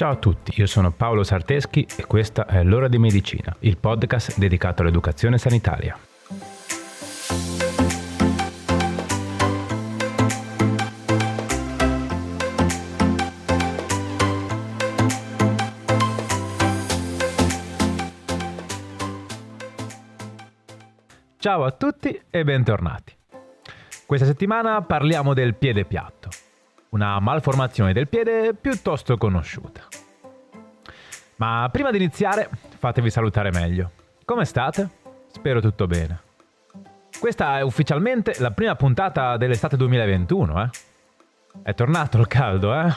Ciao 0.00 0.12
a 0.12 0.16
tutti, 0.16 0.54
io 0.58 0.64
sono 0.64 0.92
Paolo 0.92 1.22
Sarteschi 1.22 1.86
e 1.94 2.06
questa 2.06 2.46
è 2.46 2.62
L'ora 2.62 2.88
di 2.88 2.96
medicina, 2.96 3.54
il 3.58 3.76
podcast 3.76 4.38
dedicato 4.38 4.80
all'educazione 4.80 5.36
sanitaria. 5.36 5.94
Ciao 21.36 21.64
a 21.64 21.70
tutti 21.72 22.18
e 22.30 22.42
bentornati. 22.42 23.14
Questa 24.06 24.24
settimana 24.24 24.80
parliamo 24.80 25.34
del 25.34 25.54
piede 25.56 25.84
piatto, 25.84 26.30
una 26.90 27.18
malformazione 27.20 27.92
del 27.92 28.08
piede 28.08 28.54
piuttosto 28.54 29.16
conosciuta. 29.16 29.82
Ma 31.36 31.68
prima 31.72 31.90
di 31.90 31.96
iniziare, 31.96 32.50
fatevi 32.78 33.10
salutare 33.10 33.50
meglio. 33.50 33.90
Come 34.24 34.44
state? 34.44 34.88
Spero 35.30 35.60
tutto 35.60 35.86
bene. 35.86 36.20
Questa 37.18 37.58
è 37.58 37.62
ufficialmente 37.62 38.34
la 38.38 38.50
prima 38.50 38.74
puntata 38.74 39.36
dell'estate 39.36 39.76
2021, 39.76 40.62
eh? 40.62 40.68
È 41.62 41.74
tornato 41.74 42.18
il 42.18 42.26
caldo, 42.26 42.74
eh? 42.74 42.90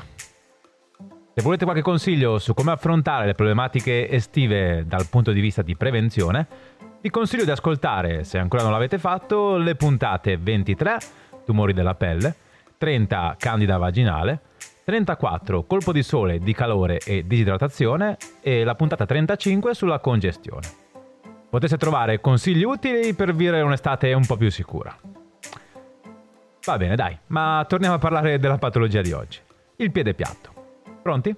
Se 1.35 1.41
volete 1.41 1.63
qualche 1.63 1.81
consiglio 1.81 2.37
su 2.37 2.53
come 2.53 2.71
affrontare 2.71 3.25
le 3.25 3.33
problematiche 3.33 4.09
estive 4.09 4.85
dal 4.85 5.07
punto 5.07 5.31
di 5.31 5.41
vista 5.41 5.61
di 5.61 5.75
prevenzione, 5.75 6.47
vi 7.01 7.09
consiglio 7.09 7.43
di 7.43 7.51
ascoltare, 7.51 8.23
se 8.23 8.37
ancora 8.37 8.63
non 8.63 8.71
l'avete 8.71 8.97
fatto, 8.99 9.57
le 9.57 9.75
puntate 9.75 10.37
23, 10.37 10.97
tumori 11.43 11.73
della 11.73 11.95
pelle, 11.95 12.35
30, 12.83 13.37
candida 13.39 13.77
vaginale, 13.77 14.41
34, 14.83 15.63
colpo 15.63 15.93
di 15.93 16.03
sole, 16.03 16.39
di 16.39 16.53
calore 16.53 16.99
e 16.99 17.25
disidratazione 17.25 18.17
e 18.41 18.65
la 18.65 18.75
puntata 18.75 19.05
35 19.05 19.73
sulla 19.73 19.99
congestione. 19.99 20.67
Potete 21.49 21.77
trovare 21.77 22.19
consigli 22.19 22.63
utili 22.63 23.13
per 23.13 23.33
vivere 23.33 23.61
un'estate 23.61 24.11
un 24.11 24.25
po' 24.25 24.35
più 24.35 24.51
sicura. 24.51 24.93
Va 26.65 26.77
bene, 26.77 26.97
dai, 26.97 27.17
ma 27.27 27.63
torniamo 27.69 27.95
a 27.95 27.99
parlare 27.99 28.37
della 28.37 28.57
patologia 28.57 28.99
di 28.99 29.13
oggi. 29.13 29.39
Il 29.77 29.89
piede 29.89 30.13
piatto. 30.13 30.51
Pronti? 31.01 31.33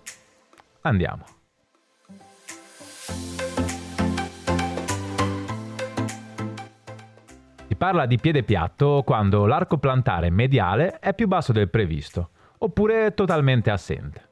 Andiamo. 0.81 1.34
Si 7.75 7.81
parla 7.81 8.05
di 8.05 8.17
piede 8.17 8.43
piatto 8.43 9.03
quando 9.05 9.45
l'arco 9.45 9.77
plantare 9.77 10.29
mediale 10.29 10.97
è 10.99 11.13
più 11.13 11.27
basso 11.27 11.51
del 11.51 11.69
previsto, 11.69 12.29
oppure 12.59 13.13
totalmente 13.13 13.69
assente. 13.69 14.29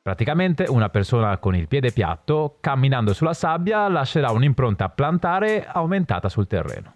Praticamente 0.00 0.64
una 0.66 0.88
persona 0.88 1.36
con 1.36 1.54
il 1.54 1.68
piede 1.68 1.92
piatto, 1.92 2.56
camminando 2.60 3.12
sulla 3.12 3.34
sabbia, 3.34 3.86
lascerà 3.88 4.30
un'impronta 4.30 4.88
plantare 4.88 5.66
aumentata 5.66 6.30
sul 6.30 6.46
terreno. 6.46 6.94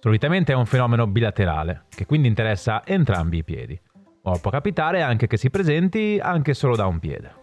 Solitamente 0.00 0.52
è 0.52 0.54
un 0.54 0.66
fenomeno 0.66 1.06
bilaterale, 1.06 1.84
che 1.88 2.04
quindi 2.04 2.28
interessa 2.28 2.84
entrambi 2.84 3.38
i 3.38 3.44
piedi, 3.44 3.80
ma 4.20 4.36
può 4.38 4.50
capitare 4.50 5.00
anche 5.00 5.26
che 5.26 5.38
si 5.38 5.48
presenti 5.48 6.20
anche 6.22 6.52
solo 6.52 6.76
da 6.76 6.84
un 6.84 6.98
piede. 6.98 7.34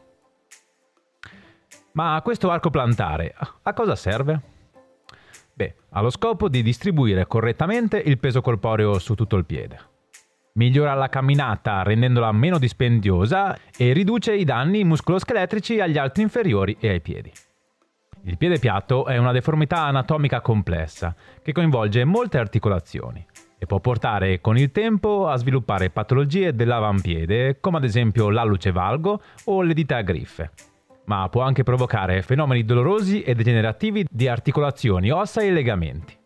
Ma 1.94 2.22
questo 2.24 2.52
arco 2.52 2.70
plantare 2.70 3.34
a 3.64 3.74
cosa 3.74 3.96
serve? 3.96 4.53
Beh, 5.56 5.76
ha 5.92 6.02
lo 6.02 6.10
scopo 6.10 6.50
di 6.50 6.64
distribuire 6.64 7.28
correttamente 7.28 7.98
il 7.98 8.18
peso 8.18 8.42
corporeo 8.42 8.98
su 8.98 9.14
tutto 9.14 9.36
il 9.36 9.46
piede. 9.46 9.92
Migliora 10.56 10.94
la 10.94 11.10
camminata 11.10 11.84
rendendola 11.84 12.32
meno 12.32 12.58
dispendiosa 12.58 13.58
e 13.76 13.94
riduce 13.94 14.36
i 14.36 14.44
danni 14.44 14.84
muscoloscheletrici 14.84 15.80
agli 15.80 15.98
arti 15.98 16.22
inferiori 16.22 16.78
e 16.80 16.90
ai 16.90 17.02
piedi. 17.02 17.32
Il 18.26 18.38
piede 18.38 18.58
piatto 18.58 19.06
è 19.06 19.18
una 19.18 19.32
deformità 19.32 19.84
anatomica 19.84 20.42
complessa 20.42 21.16
che 21.42 21.52
coinvolge 21.52 22.04
molte 22.06 22.38
articolazioni 22.38 23.26
e 23.58 23.66
può 23.66 23.80
portare 23.80 24.42
con 24.42 24.58
il 24.58 24.72
tempo 24.72 25.28
a 25.28 25.36
sviluppare 25.36 25.90
patologie 25.90 26.56
dell'avampiede 26.56 27.60
come 27.60 27.78
ad 27.78 27.84
esempio 27.84 28.30
l'alluce 28.30 28.72
valgo 28.72 29.22
o 29.46 29.62
le 29.62 29.74
dita 29.74 29.98
a 29.98 30.02
griffe 30.02 30.52
ma 31.06 31.28
può 31.30 31.42
anche 31.42 31.64
provocare 31.64 32.22
fenomeni 32.22 32.64
dolorosi 32.64 33.22
e 33.22 33.36
degenerativi 33.36 34.06
di 34.10 34.28
articolazioni, 34.28 35.12
ossa 35.12 35.42
e 35.42 35.52
legamenti, 35.52 36.18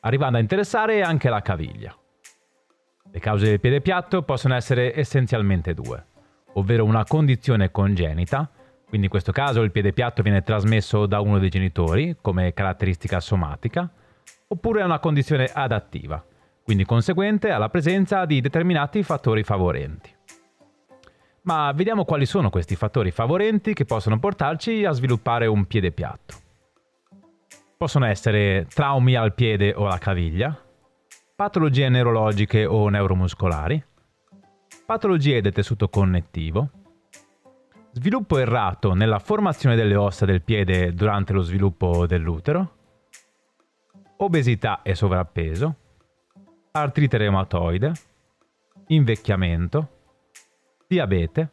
arrivando 0.00 0.38
a 0.38 0.40
interessare 0.40 1.02
anche 1.02 1.28
la 1.28 1.40
caviglia. 1.40 1.96
Le 3.10 3.20
cause 3.20 3.46
del 3.46 3.60
piede 3.60 3.80
piatto 3.80 4.22
possono 4.22 4.54
essere 4.54 4.94
essenzialmente 4.94 5.72
due, 5.72 6.04
ovvero 6.54 6.84
una 6.84 7.04
condizione 7.04 7.70
congenita, 7.70 8.50
quindi 8.86 9.06
in 9.06 9.12
questo 9.12 9.32
caso 9.32 9.62
il 9.62 9.70
piede 9.70 9.92
piatto 9.92 10.22
viene 10.22 10.42
trasmesso 10.42 11.06
da 11.06 11.20
uno 11.20 11.38
dei 11.38 11.48
genitori 11.48 12.16
come 12.20 12.52
caratteristica 12.52 13.20
somatica, 13.20 13.90
oppure 14.48 14.82
una 14.82 14.98
condizione 14.98 15.50
adattiva, 15.52 16.22
quindi 16.62 16.84
conseguente 16.84 17.50
alla 17.50 17.70
presenza 17.70 18.26
di 18.26 18.40
determinati 18.40 19.02
fattori 19.02 19.42
favorenti. 19.42 20.16
Ma 21.48 21.72
vediamo 21.72 22.04
quali 22.04 22.26
sono 22.26 22.50
questi 22.50 22.76
fattori 22.76 23.10
favorenti 23.10 23.72
che 23.72 23.86
possono 23.86 24.18
portarci 24.18 24.84
a 24.84 24.92
sviluppare 24.92 25.46
un 25.46 25.64
piede 25.64 25.92
piatto. 25.92 26.34
Possono 27.74 28.04
essere 28.04 28.66
traumi 28.68 29.14
al 29.14 29.32
piede 29.32 29.72
o 29.72 29.86
alla 29.86 29.96
caviglia, 29.96 30.54
patologie 31.34 31.88
neurologiche 31.88 32.66
o 32.66 32.90
neuromuscolari, 32.90 33.82
patologie 34.84 35.40
del 35.40 35.54
tessuto 35.54 35.88
connettivo, 35.88 36.68
sviluppo 37.92 38.36
errato 38.36 38.92
nella 38.92 39.18
formazione 39.18 39.74
delle 39.74 39.96
ossa 39.96 40.26
del 40.26 40.42
piede 40.42 40.92
durante 40.92 41.32
lo 41.32 41.40
sviluppo 41.40 42.06
dell'utero, 42.06 42.74
obesità 44.18 44.82
e 44.82 44.94
sovrappeso, 44.94 45.74
artrite 46.72 47.16
reumatoide, 47.16 47.92
invecchiamento, 48.88 49.96
diabete, 50.88 51.50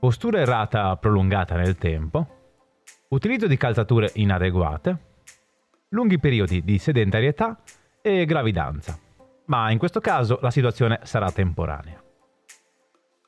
postura 0.00 0.40
errata 0.40 0.96
prolungata 0.96 1.54
nel 1.54 1.76
tempo, 1.76 2.26
utilizzo 3.10 3.46
di 3.46 3.56
calzature 3.56 4.10
inadeguate, 4.14 4.98
lunghi 5.90 6.18
periodi 6.18 6.64
di 6.64 6.76
sedentarietà 6.78 7.60
e 8.02 8.24
gravidanza, 8.24 8.98
ma 9.46 9.70
in 9.70 9.78
questo 9.78 10.00
caso 10.00 10.40
la 10.42 10.50
situazione 10.50 10.98
sarà 11.04 11.30
temporanea. 11.30 12.02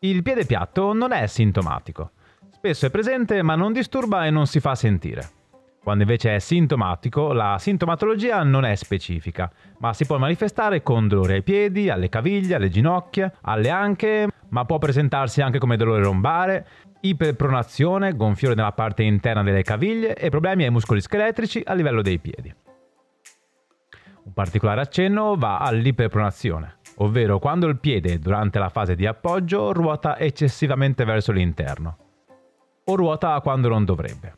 Il 0.01 0.25
piede 0.25 0.45
piatto 0.47 0.93
non 0.93 1.13
è 1.13 1.25
sintomatico, 1.29 2.11
spesso 2.51 2.87
è 2.87 2.91
presente 2.91 3.41
ma 3.43 3.55
non 3.55 3.73
disturba 3.73 4.27
e 4.27 4.31
non 4.31 4.49
si 4.49 4.59
fa 4.59 4.75
sentire. 4.75 5.39
Quando 5.81 6.03
invece 6.03 6.35
è 6.35 6.39
sintomatico, 6.41 7.33
la 7.33 7.57
sintomatologia 7.59 8.43
non 8.43 8.65
è 8.65 8.75
specifica, 8.75 9.51
ma 9.79 9.95
si 9.95 10.05
può 10.05 10.19
manifestare 10.19 10.83
con 10.83 11.07
dolore 11.07 11.35
ai 11.35 11.43
piedi, 11.43 11.89
alle 11.89 12.09
caviglie, 12.09 12.57
alle 12.57 12.69
ginocchia, 12.69 13.33
alle 13.43 13.71
anche, 13.71 14.29
ma 14.51 14.65
può 14.65 14.79
presentarsi 14.79 15.41
anche 15.41 15.59
come 15.59 15.77
dolore 15.77 16.03
lombare, 16.03 16.67
iperpronazione, 17.01 18.15
gonfiore 18.15 18.55
nella 18.55 18.73
parte 18.73 19.03
interna 19.03 19.43
delle 19.43 19.63
caviglie 19.63 20.15
e 20.15 20.29
problemi 20.29 20.65
ai 20.65 20.71
muscoli 20.71 21.01
scheletrici 21.01 21.63
a 21.65 21.75
livello 21.75 22.03
dei 22.03 22.19
piedi. 22.19 22.55
Un 24.23 24.33
particolare 24.33 24.83
accenno 24.83 25.35
va 25.37 25.59
all'iperpronazione, 25.59 26.79
ovvero 26.97 27.39
quando 27.39 27.67
il 27.67 27.79
piede 27.79 28.19
durante 28.19 28.59
la 28.59 28.69
fase 28.69 28.95
di 28.95 29.07
appoggio 29.07 29.73
ruota 29.73 30.19
eccessivamente 30.19 31.05
verso 31.05 31.33
l'interno, 31.33 31.97
o 32.85 32.97
ruota 32.97 33.41
quando 33.41 33.69
non 33.69 33.85
dovrebbe. 33.85 34.37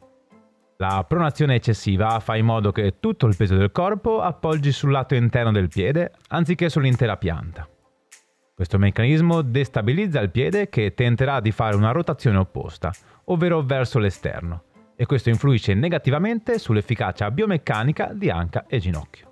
La 0.76 1.04
pronazione 1.06 1.56
eccessiva 1.56 2.18
fa 2.20 2.36
in 2.36 2.44
modo 2.44 2.72
che 2.72 2.98
tutto 2.98 3.26
il 3.26 3.36
peso 3.36 3.56
del 3.56 3.70
corpo 3.70 4.20
appoggi 4.20 4.72
sul 4.72 4.90
lato 4.90 5.14
interno 5.14 5.52
del 5.52 5.68
piede 5.68 6.12
anziché 6.28 6.68
sull'intera 6.68 7.16
pianta. 7.16 7.69
Questo 8.54 8.78
meccanismo 8.78 9.43
destabilizza 9.43 10.20
il 10.20 10.31
piede 10.31 10.69
che 10.69 10.94
tenterà 10.94 11.40
di 11.40 11.52
fare 11.52 11.75
una 11.75 11.90
rotazione 11.90 12.38
opposta, 12.38 12.93
ovvero 13.25 13.62
verso 13.62 13.99
l'esterno, 13.99 14.62
e 14.94 15.06
questo 15.06 15.31
influisce 15.31 15.75
negativamente 15.75 16.58
sull'efficacia 16.58 17.31
biomeccanica 17.31 18.12
di 18.12 18.31
anca 18.31 18.66
e 18.69 18.78
ginocchio. 18.78 19.31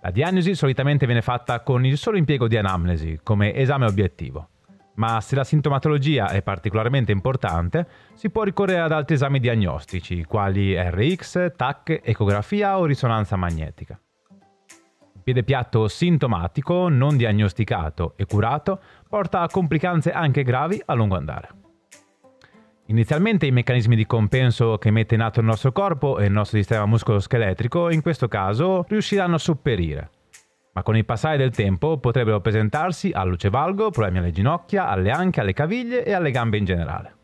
La 0.00 0.10
diagnosi 0.10 0.54
solitamente 0.54 1.06
viene 1.06 1.22
fatta 1.22 1.60
con 1.60 1.84
il 1.84 1.96
solo 1.96 2.16
impiego 2.16 2.48
di 2.48 2.56
anamnesi 2.56 3.20
come 3.22 3.54
esame 3.54 3.86
obiettivo 3.86 4.48
ma 4.94 5.20
se 5.20 5.34
la 5.34 5.44
sintomatologia 5.44 6.28
è 6.28 6.42
particolarmente 6.42 7.12
importante, 7.12 7.86
si 8.14 8.30
può 8.30 8.42
ricorrere 8.42 8.80
ad 8.80 8.92
altri 8.92 9.14
esami 9.14 9.40
diagnostici, 9.40 10.24
quali 10.24 10.76
RX, 10.76 11.54
TAC, 11.56 12.00
ecografia 12.02 12.78
o 12.78 12.84
risonanza 12.84 13.36
magnetica. 13.36 13.98
Piede 15.24 15.42
piatto 15.42 15.88
sintomatico, 15.88 16.88
non 16.90 17.16
diagnosticato 17.16 18.12
e 18.16 18.26
curato, 18.26 18.78
porta 19.08 19.40
a 19.40 19.48
complicanze 19.48 20.12
anche 20.12 20.42
gravi 20.42 20.80
a 20.84 20.92
lungo 20.92 21.16
andare. 21.16 21.48
Inizialmente 22.88 23.46
i 23.46 23.50
meccanismi 23.50 23.96
di 23.96 24.04
compenso 24.04 24.76
che 24.76 24.90
mette 24.90 25.14
in 25.14 25.22
atto 25.22 25.40
il 25.40 25.46
nostro 25.46 25.72
corpo 25.72 26.18
e 26.18 26.26
il 26.26 26.32
nostro 26.32 26.58
sistema 26.58 26.84
muscoloscheletrico 26.84 27.90
in 27.90 28.02
questo 28.02 28.28
caso 28.28 28.84
riusciranno 28.86 29.36
a 29.36 29.38
sopperire, 29.38 30.10
ma 30.74 30.82
con 30.82 30.94
il 30.94 31.06
passare 31.06 31.38
del 31.38 31.54
tempo 31.54 31.96
potrebbero 31.96 32.42
presentarsi 32.42 33.10
a 33.10 33.24
luce 33.24 33.48
valgo 33.48 33.90
problemi 33.90 34.18
alle 34.18 34.30
ginocchia, 34.30 34.88
alle 34.88 35.10
anche, 35.10 35.40
alle 35.40 35.54
caviglie 35.54 36.04
e 36.04 36.12
alle 36.12 36.30
gambe 36.30 36.58
in 36.58 36.66
generale. 36.66 37.16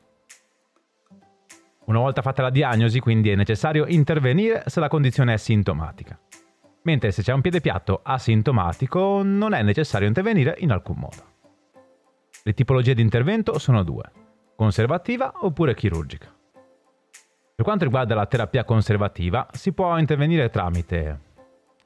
Una 1.85 1.99
volta 1.99 2.23
fatta 2.23 2.41
la 2.41 2.51
diagnosi, 2.51 2.99
quindi 3.01 3.29
è 3.29 3.35
necessario 3.35 3.85
intervenire 3.87 4.63
se 4.67 4.81
la 4.81 4.89
condizione 4.89 5.35
è 5.35 5.37
sintomatica. 5.37 6.19
Mentre 6.83 7.11
se 7.11 7.23
c'è 7.23 7.33
un 7.33 7.41
piede 7.43 7.61
piatto 7.61 8.01
asintomatico 8.03 9.23
non 9.23 9.53
è 9.53 9.63
necessario 9.63 10.09
intervenire 10.09 10.57
in 10.59 10.71
alcun 10.71 10.97
modo. 10.97 11.29
Le 12.43 12.55
tipologie 12.55 12.95
di 12.95 13.03
intervento 13.03 13.59
sono 13.59 13.83
due, 13.83 14.11
conservativa 14.57 15.33
oppure 15.41 15.75
chirurgica. 15.75 16.35
Per 17.55 17.65
quanto 17.65 17.85
riguarda 17.85 18.15
la 18.15 18.25
terapia 18.25 18.65
conservativa, 18.65 19.47
si 19.53 19.73
può 19.73 19.99
intervenire 19.99 20.49
tramite 20.49 21.29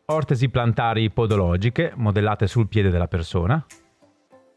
ortesi 0.07 0.49
plantari 0.49 1.11
podologiche 1.11 1.93
modellate 1.97 2.47
sul 2.47 2.69
piede 2.69 2.91
della 2.91 3.09
persona, 3.09 3.65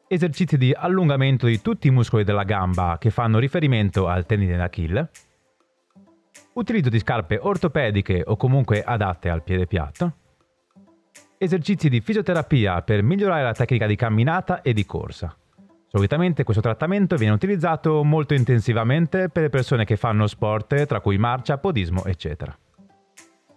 esercizi 0.07 0.57
di 0.57 0.73
allungamento 0.75 1.47
di 1.47 1.61
tutti 1.61 1.87
i 1.87 1.91
muscoli 1.91 2.23
della 2.23 2.43
gamba 2.43 2.97
che 2.99 3.09
fanno 3.09 3.39
riferimento 3.39 4.07
al 4.07 4.25
tendine 4.25 4.57
d'Achille, 4.57 5.09
utilizzo 6.53 6.89
di 6.89 6.99
scarpe 6.99 7.39
ortopediche 7.41 8.23
o 8.25 8.35
comunque 8.35 8.83
adatte 8.83 9.29
al 9.29 9.43
piede 9.43 9.67
piatto, 9.67 10.13
esercizi 11.37 11.89
di 11.89 12.01
fisioterapia 12.01 12.81
per 12.81 13.03
migliorare 13.03 13.43
la 13.43 13.53
tecnica 13.53 13.85
di 13.85 13.95
camminata 13.95 14.61
e 14.61 14.73
di 14.73 14.85
corsa. 14.85 15.35
Solitamente 15.87 16.43
questo 16.43 16.61
trattamento 16.61 17.15
viene 17.15 17.33
utilizzato 17.33 18.03
molto 18.03 18.33
intensivamente 18.33 19.29
per 19.29 19.43
le 19.43 19.49
persone 19.49 19.85
che 19.85 19.95
fanno 19.95 20.27
sport, 20.27 20.85
tra 20.85 20.99
cui 20.99 21.17
marcia, 21.17 21.57
podismo, 21.57 22.03
eccetera 22.05 22.57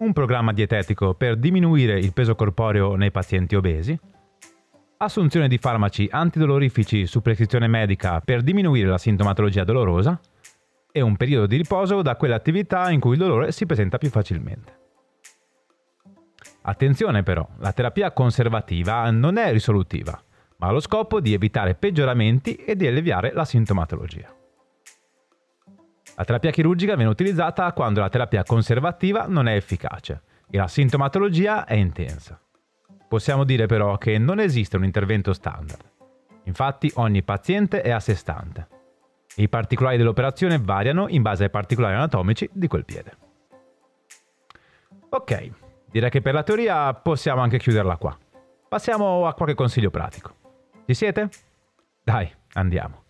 un 0.00 0.12
programma 0.12 0.52
dietetico 0.52 1.14
per 1.14 1.36
diminuire 1.36 1.98
il 1.98 2.12
peso 2.12 2.34
corporeo 2.34 2.94
nei 2.94 3.10
pazienti 3.10 3.54
obesi, 3.54 3.98
assunzione 4.98 5.48
di 5.48 5.58
farmaci 5.58 6.08
antidolorifici 6.10 7.06
su 7.06 7.20
prescrizione 7.20 7.66
medica 7.66 8.20
per 8.20 8.42
diminuire 8.42 8.88
la 8.88 8.98
sintomatologia 8.98 9.64
dolorosa 9.64 10.18
e 10.90 11.00
un 11.00 11.16
periodo 11.16 11.46
di 11.46 11.56
riposo 11.56 12.02
da 12.02 12.16
quelle 12.16 12.34
attività 12.34 12.90
in 12.90 13.00
cui 13.00 13.12
il 13.12 13.18
dolore 13.18 13.52
si 13.52 13.66
presenta 13.66 13.98
più 13.98 14.08
facilmente. 14.08 14.79
Attenzione 16.70 17.24
però, 17.24 17.44
la 17.58 17.72
terapia 17.72 18.12
conservativa 18.12 19.10
non 19.10 19.38
è 19.38 19.50
risolutiva, 19.50 20.22
ma 20.58 20.68
ha 20.68 20.70
lo 20.70 20.78
scopo 20.78 21.18
di 21.18 21.34
evitare 21.34 21.74
peggioramenti 21.74 22.54
e 22.54 22.76
di 22.76 22.86
alleviare 22.86 23.32
la 23.32 23.44
sintomatologia. 23.44 24.32
La 26.14 26.24
terapia 26.24 26.52
chirurgica 26.52 26.94
viene 26.94 27.10
utilizzata 27.10 27.72
quando 27.72 27.98
la 27.98 28.08
terapia 28.08 28.44
conservativa 28.44 29.26
non 29.26 29.48
è 29.48 29.56
efficace 29.56 30.22
e 30.48 30.58
la 30.58 30.68
sintomatologia 30.68 31.64
è 31.64 31.74
intensa. 31.74 32.40
Possiamo 33.08 33.42
dire 33.42 33.66
però 33.66 33.98
che 33.98 34.18
non 34.18 34.38
esiste 34.38 34.76
un 34.76 34.84
intervento 34.84 35.32
standard. 35.32 35.82
Infatti 36.44 36.88
ogni 36.94 37.24
paziente 37.24 37.82
è 37.82 37.90
a 37.90 37.98
sé 37.98 38.14
stante. 38.14 38.68
I 39.34 39.48
particolari 39.48 39.96
dell'operazione 39.96 40.60
variano 40.60 41.08
in 41.08 41.22
base 41.22 41.42
ai 41.42 41.50
particolari 41.50 41.96
anatomici 41.96 42.48
di 42.52 42.68
quel 42.68 42.84
piede. 42.84 43.16
Ok, 45.08 45.50
direi 45.90 46.10
che 46.10 46.20
per 46.20 46.34
la 46.34 46.42
teoria 46.42 46.92
possiamo 46.94 47.42
anche 47.42 47.58
chiuderla 47.58 47.96
qua. 47.96 48.16
Passiamo 48.68 49.26
a 49.26 49.34
qualche 49.34 49.54
consiglio 49.54 49.90
pratico. 49.90 50.34
Ci 50.86 50.94
siete? 50.94 51.28
Dai, 52.02 52.32
andiamo. 52.54 53.02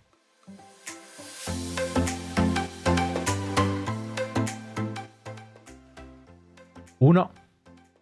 1. 6.98 7.32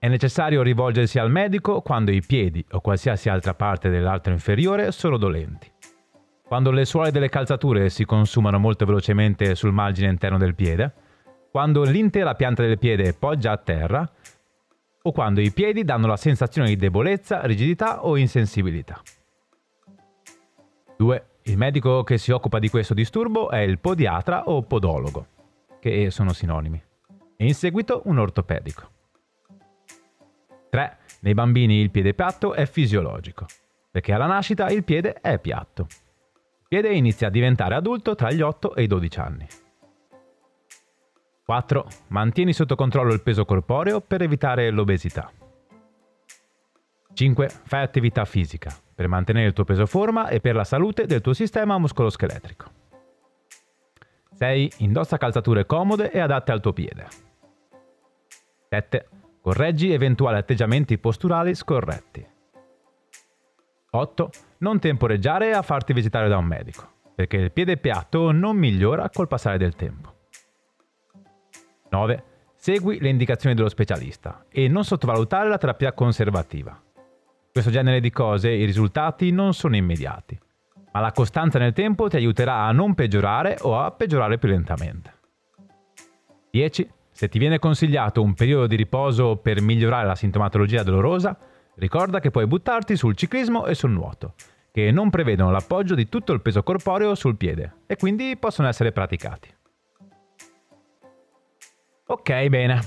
È 0.00 0.08
necessario 0.08 0.62
rivolgersi 0.62 1.18
al 1.18 1.30
medico 1.30 1.82
quando 1.82 2.10
i 2.10 2.20
piedi 2.20 2.64
o 2.72 2.80
qualsiasi 2.80 3.28
altra 3.28 3.54
parte 3.54 3.88
dell'altro 3.88 4.32
inferiore 4.32 4.90
sono 4.90 5.16
dolenti. 5.16 5.70
Quando 6.44 6.70
le 6.70 6.84
suole 6.84 7.10
delle 7.10 7.28
calzature 7.28 7.90
si 7.90 8.04
consumano 8.04 8.58
molto 8.58 8.84
velocemente 8.86 9.54
sul 9.54 9.72
margine 9.72 10.08
interno 10.08 10.38
del 10.38 10.54
piede, 10.54 10.92
quando 11.50 11.82
l'intera 11.82 12.34
pianta 12.34 12.62
del 12.62 12.78
piede 12.78 13.12
poggia 13.12 13.52
a 13.52 13.56
terra 13.56 14.10
o 15.02 15.12
quando 15.12 15.40
i 15.40 15.52
piedi 15.52 15.84
danno 15.84 16.06
la 16.06 16.16
sensazione 16.16 16.68
di 16.68 16.76
debolezza, 16.76 17.44
rigidità 17.44 18.04
o 18.04 18.16
insensibilità. 18.16 19.00
2. 20.96 21.26
Il 21.42 21.56
medico 21.56 22.02
che 22.02 22.18
si 22.18 22.30
occupa 22.30 22.58
di 22.58 22.68
questo 22.68 22.94
disturbo 22.94 23.50
è 23.50 23.58
il 23.58 23.78
podiatra 23.78 24.44
o 24.48 24.62
podologo, 24.62 25.26
che 25.80 26.10
sono 26.10 26.32
sinonimi 26.32 26.82
e 27.36 27.46
in 27.46 27.54
seguito 27.54 28.02
un 28.06 28.18
ortopedico. 28.18 28.90
3. 30.70 30.98
Nei 31.20 31.34
bambini 31.34 31.80
il 31.80 31.90
piede 31.90 32.14
piatto 32.14 32.52
è 32.52 32.66
fisiologico, 32.66 33.46
perché 33.90 34.12
alla 34.12 34.26
nascita 34.26 34.68
il 34.70 34.84
piede 34.84 35.14
è 35.14 35.38
piatto. 35.38 35.86
Il 35.88 36.66
piede 36.68 36.92
inizia 36.92 37.28
a 37.28 37.30
diventare 37.30 37.76
adulto 37.76 38.14
tra 38.14 38.30
gli 38.30 38.42
8 38.42 38.74
e 38.74 38.82
i 38.82 38.86
12 38.86 39.18
anni. 39.20 39.46
4. 41.48 41.86
Mantieni 42.08 42.52
sotto 42.52 42.74
controllo 42.74 43.14
il 43.14 43.22
peso 43.22 43.46
corporeo 43.46 44.02
per 44.02 44.20
evitare 44.20 44.68
l'obesità. 44.68 45.32
5. 47.14 47.48
Fai 47.64 47.82
attività 47.82 48.26
fisica 48.26 48.70
per 48.94 49.08
mantenere 49.08 49.46
il 49.46 49.54
tuo 49.54 49.64
peso 49.64 49.86
forma 49.86 50.28
e 50.28 50.40
per 50.40 50.54
la 50.54 50.64
salute 50.64 51.06
del 51.06 51.22
tuo 51.22 51.32
sistema 51.32 51.78
muscoloscheletrico. 51.78 52.70
6. 54.34 54.72
Indossa 54.80 55.16
calzature 55.16 55.64
comode 55.64 56.10
e 56.10 56.20
adatte 56.20 56.52
al 56.52 56.60
tuo 56.60 56.74
piede. 56.74 57.06
7. 58.68 59.08
Correggi 59.40 59.90
eventuali 59.90 60.36
atteggiamenti 60.36 60.98
posturali 60.98 61.54
scorretti. 61.54 62.26
8. 63.92 64.30
Non 64.58 64.78
temporeggiare 64.80 65.54
a 65.54 65.62
farti 65.62 65.94
visitare 65.94 66.28
da 66.28 66.36
un 66.36 66.44
medico, 66.44 66.86
perché 67.14 67.38
il 67.38 67.52
piede 67.52 67.78
piatto 67.78 68.32
non 68.32 68.54
migliora 68.54 69.08
col 69.08 69.28
passare 69.28 69.56
del 69.56 69.74
tempo. 69.74 70.16
9. 71.90 72.24
Segui 72.54 72.98
le 73.00 73.08
indicazioni 73.08 73.54
dello 73.54 73.68
specialista 73.68 74.44
e 74.48 74.68
non 74.68 74.84
sottovalutare 74.84 75.48
la 75.48 75.58
terapia 75.58 75.92
conservativa. 75.92 76.80
Questo 77.52 77.70
genere 77.70 78.00
di 78.00 78.10
cose 78.10 78.50
i 78.50 78.64
risultati 78.64 79.30
non 79.30 79.54
sono 79.54 79.76
immediati, 79.76 80.38
ma 80.92 81.00
la 81.00 81.12
costanza 81.12 81.58
nel 81.58 81.72
tempo 81.72 82.08
ti 82.08 82.16
aiuterà 82.16 82.62
a 82.64 82.72
non 82.72 82.94
peggiorare 82.94 83.56
o 83.62 83.78
a 83.78 83.90
peggiorare 83.90 84.38
più 84.38 84.48
lentamente. 84.48 85.12
10. 86.50 86.90
Se 87.10 87.28
ti 87.28 87.38
viene 87.38 87.58
consigliato 87.58 88.22
un 88.22 88.34
periodo 88.34 88.66
di 88.66 88.76
riposo 88.76 89.36
per 89.36 89.60
migliorare 89.60 90.06
la 90.06 90.14
sintomatologia 90.14 90.82
dolorosa, 90.82 91.36
ricorda 91.74 92.20
che 92.20 92.30
puoi 92.30 92.46
buttarti 92.46 92.96
sul 92.96 93.16
ciclismo 93.16 93.66
e 93.66 93.74
sul 93.74 93.90
nuoto, 93.90 94.34
che 94.70 94.90
non 94.92 95.10
prevedono 95.10 95.50
l'appoggio 95.50 95.94
di 95.94 96.08
tutto 96.08 96.32
il 96.32 96.40
peso 96.40 96.62
corporeo 96.62 97.14
sul 97.14 97.36
piede 97.36 97.78
e 97.86 97.96
quindi 97.96 98.36
possono 98.36 98.68
essere 98.68 98.92
praticati. 98.92 99.57
Ok, 102.10 102.46
bene, 102.46 102.80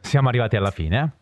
siamo 0.00 0.28
arrivati 0.28 0.56
alla 0.56 0.70
fine. 0.70 1.16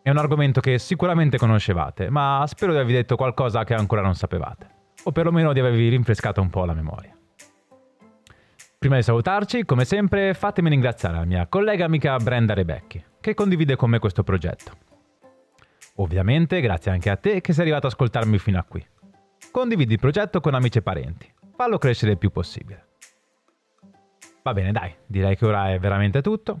È 0.00 0.08
un 0.08 0.16
argomento 0.16 0.62
che 0.62 0.78
sicuramente 0.78 1.36
conoscevate, 1.36 2.08
ma 2.08 2.42
spero 2.46 2.72
di 2.72 2.78
avervi 2.78 2.94
detto 2.94 3.14
qualcosa 3.16 3.62
che 3.62 3.74
ancora 3.74 4.00
non 4.00 4.14
sapevate, 4.14 4.68
o 5.02 5.12
perlomeno 5.12 5.52
di 5.52 5.60
avervi 5.60 5.90
rinfrescato 5.90 6.40
un 6.40 6.48
po' 6.48 6.64
la 6.64 6.72
memoria. 6.72 7.14
Prima 8.78 8.96
di 8.96 9.02
salutarci, 9.02 9.66
come 9.66 9.84
sempre, 9.84 10.32
fatemi 10.32 10.70
ringraziare 10.70 11.16
la 11.16 11.26
mia 11.26 11.46
collega 11.46 11.84
amica 11.84 12.16
Brenda 12.16 12.54
Rebecchi, 12.54 13.04
che 13.20 13.34
condivide 13.34 13.76
con 13.76 13.90
me 13.90 13.98
questo 13.98 14.22
progetto. 14.22 14.72
Ovviamente 15.96 16.58
grazie 16.62 16.90
anche 16.90 17.10
a 17.10 17.16
te 17.16 17.42
che 17.42 17.52
sei 17.52 17.64
arrivato 17.64 17.86
ad 17.86 17.92
ascoltarmi 17.92 18.38
fino 18.38 18.58
a 18.58 18.64
qui. 18.66 18.82
Condividi 19.50 19.92
il 19.92 20.00
progetto 20.00 20.40
con 20.40 20.54
amici 20.54 20.78
e 20.78 20.82
parenti, 20.82 21.30
fallo 21.54 21.76
crescere 21.76 22.12
il 22.12 22.18
più 22.18 22.30
possibile. 22.30 22.92
Va 24.42 24.54
bene 24.54 24.72
dai, 24.72 24.94
direi 25.04 25.36
che 25.36 25.44
ora 25.44 25.70
è 25.70 25.78
veramente 25.78 26.22
tutto. 26.22 26.60